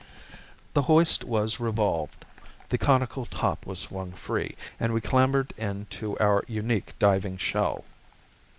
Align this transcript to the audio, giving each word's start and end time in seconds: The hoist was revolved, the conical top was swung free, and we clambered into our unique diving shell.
The 0.73 0.81
hoist 0.81 1.23
was 1.23 1.59
revolved, 1.59 2.25
the 2.69 2.79
conical 2.79 3.27
top 3.27 3.67
was 3.67 3.77
swung 3.77 4.11
free, 4.13 4.55
and 4.79 4.95
we 4.95 4.99
clambered 4.99 5.53
into 5.57 6.17
our 6.17 6.43
unique 6.47 6.97
diving 6.97 7.37
shell. 7.37 7.83